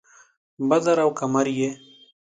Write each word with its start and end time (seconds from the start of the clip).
بدر 0.69 0.97
او 1.05 1.09
قمر 1.19 1.47
مې 1.49 1.53
یې 1.57 1.69